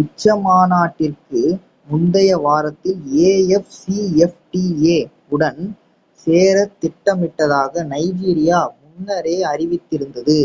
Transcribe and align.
உச்சிமாநாட்டிற்கு 0.00 1.42
முந்தைய 1.88 2.30
வாரத்தில் 2.38 3.02
afcfta 3.52 4.64
வுடன் 5.26 5.62
சேரத் 6.26 6.76
திட்டமிட்டதாக 6.82 7.84
நைஜீரியா 7.92 8.60
முன்னரே 8.80 9.36
அறிவித்திருந்தது 9.52 10.40